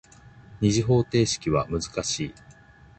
[0.61, 2.33] 二次方程式は難しい。